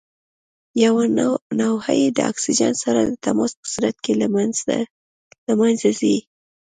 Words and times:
یوه 0.83 1.03
نوعه 1.59 1.91
یې 2.01 2.07
د 2.17 2.19
اکسیجن 2.31 2.73
سره 2.83 2.99
د 3.03 3.11
تماس 3.25 3.51
په 3.59 3.65
صورت 3.73 3.95
کې 4.03 4.13
له 5.47 5.55
منځه 5.61 5.89
ځي. 5.99 6.17